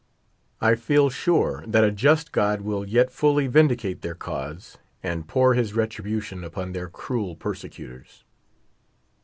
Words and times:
I 0.61 0.73
feel 0.73 1.11
sure 1.11 1.63
that 1.67 1.83
a 1.83 1.91
just 1.91 2.31
God 2.31 2.61
Vfill 2.61 2.85
yet 2.89 3.11
fully 3.11 3.45
vindicate 3.45 4.01
their 4.01 4.15
cause, 4.15 4.79
and 5.03 5.27
pour 5.27 5.53
his 5.53 5.75
retribution 5.75 6.43
upon 6.43 6.71
their 6.71 6.89
cruel 6.89 7.35
persecutors. 7.35 8.23